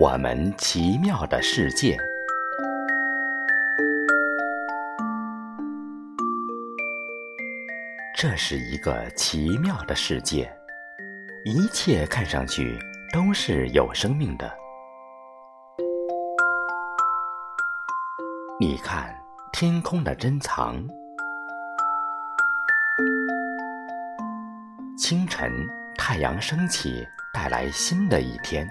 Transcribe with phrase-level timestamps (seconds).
[0.00, 1.94] 我们奇妙的世界。
[8.16, 10.50] 这是一个奇妙的世界，
[11.44, 12.78] 一切看上去
[13.12, 14.50] 都是有生命的。
[18.58, 19.14] 你看，
[19.52, 20.82] 天空的珍藏。
[24.96, 25.52] 清晨，
[25.98, 28.66] 太阳升起，带来新的一天。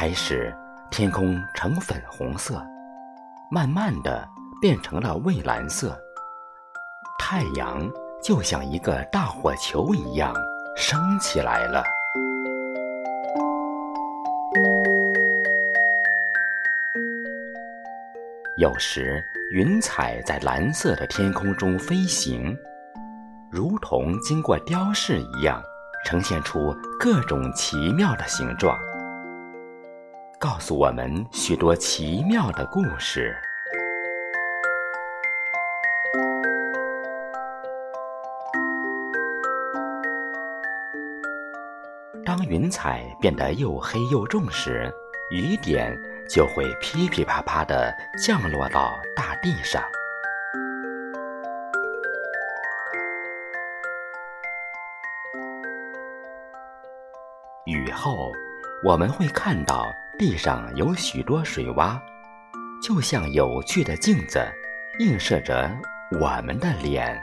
[0.00, 0.54] 开始，
[0.92, 2.64] 天空呈粉红色，
[3.50, 4.24] 慢慢的
[4.60, 6.00] 变成了蔚蓝色。
[7.18, 7.90] 太阳。
[8.22, 10.34] 就像一个大火球一样
[10.76, 11.84] 升起来了。
[18.56, 22.56] 有时，云彩在蓝色的天空中飞行，
[23.50, 25.62] 如同经过雕饰一样，
[26.04, 28.76] 呈现出各种奇妙的形状，
[30.40, 33.36] 告诉我们许多奇妙的故事。
[42.24, 44.88] 当云彩变得又黑又重时，
[45.32, 45.92] 雨点
[46.30, 47.92] 就会噼噼啪啪地
[48.24, 49.82] 降落到大地上。
[57.64, 58.30] 雨后，
[58.84, 61.96] 我们会看到地上有许多水洼，
[62.82, 64.40] 就像有趣的镜子，
[64.98, 65.70] 映射着
[66.20, 67.16] 我们的脸。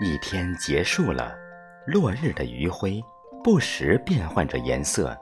[0.00, 1.36] 一天结束了，
[1.86, 3.02] 落日的余晖
[3.44, 5.14] 不时变换着颜色，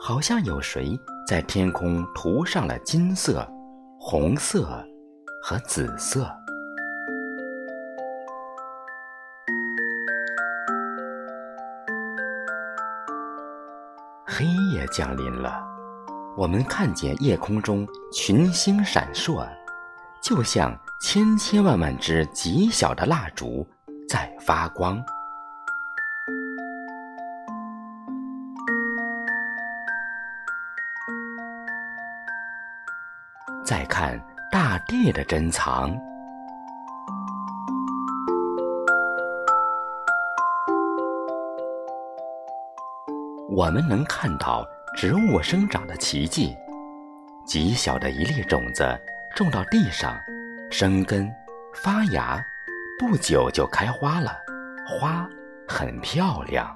[0.00, 3.46] 好像有谁在天空涂上了金色、
[4.00, 4.82] 红色
[5.42, 6.34] 和紫色。
[14.34, 15.62] 黑夜降临了，
[16.38, 19.46] 我们看见夜空中群星闪烁，
[20.22, 23.66] 就像千千万万只极小的蜡烛。
[24.08, 25.02] 在发光。
[33.64, 34.18] 再看
[34.50, 35.94] 大地的珍藏，
[43.54, 46.56] 我们能看到植物生长的奇迹。
[47.46, 48.82] 极小的一粒种子
[49.36, 50.16] 种到地上，
[50.70, 51.30] 生根
[51.74, 52.42] 发芽。
[52.98, 54.38] 不久就开花了，
[54.86, 55.28] 花
[55.68, 56.74] 很漂亮。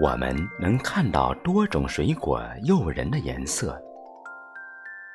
[0.00, 3.80] 我们能看到多种水果诱人的颜色：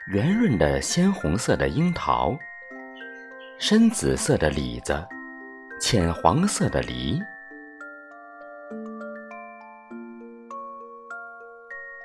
[0.08, 2.36] 圆润的鲜红色的樱桃，
[3.60, 5.08] 深紫色的李子，
[5.78, 7.22] 浅黄色的梨。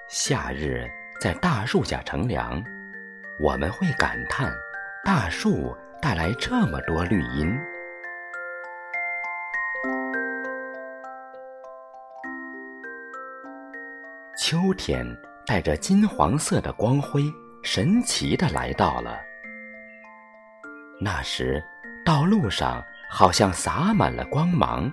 [0.08, 0.84] 夏日
[1.20, 2.62] 在大树下乘凉。
[3.38, 4.52] 我们会感叹，
[5.04, 7.56] 大树带来这么多绿荫。
[14.36, 15.06] 秋天
[15.46, 17.22] 带着金黄色的光辉，
[17.62, 19.20] 神奇的来到了。
[21.00, 21.62] 那时，
[22.04, 24.90] 道路上好像洒满了光芒。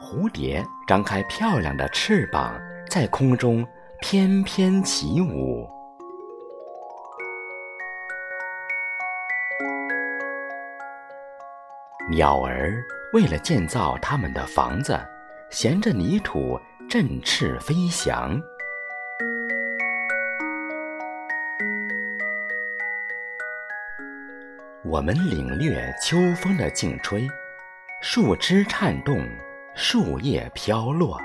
[0.00, 3.66] 蝴蝶张开漂亮的翅膀，在空中
[4.00, 5.68] 翩翩起舞。
[12.10, 12.82] 鸟儿
[13.12, 14.98] 为了建造他们的房子，
[15.50, 18.40] 衔着泥土振翅飞翔。
[24.90, 27.28] 我们领略秋风的劲吹，
[28.00, 29.22] 树枝颤动，
[29.74, 31.20] 树叶飘落。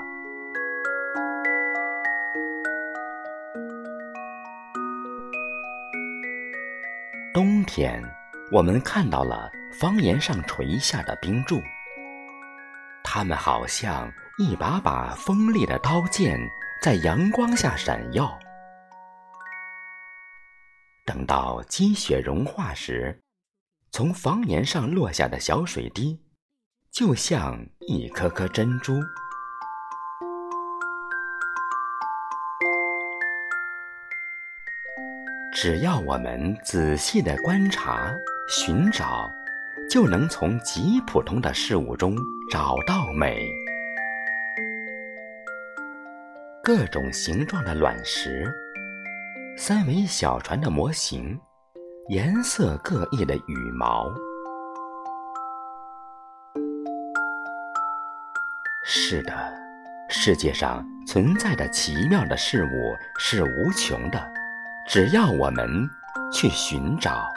[7.32, 8.02] 冬天，
[8.52, 9.50] 我们看到了。
[9.80, 11.60] 房檐上垂下的冰柱，
[13.02, 16.38] 它们好像一把把锋利的刀剑，
[16.80, 18.38] 在阳光下闪耀。
[21.04, 23.20] 等到积雪融化时，
[23.96, 26.18] 从房檐上落下的小水滴，
[26.90, 28.94] 就像一颗颗珍珠。
[35.54, 38.12] 只要我们仔细的观察、
[38.48, 39.30] 寻找。
[39.88, 42.16] 就能从极普通的事物中
[42.50, 43.46] 找到美。
[46.64, 48.50] 各种形状的卵石，
[49.58, 51.38] 三维小船的模型，
[52.08, 54.12] 颜色各异的羽毛。
[58.84, 59.32] 是的，
[60.10, 64.22] 世界上存在的奇妙的事物是无穷的，
[64.86, 65.88] 只要我们
[66.30, 67.32] 去寻找。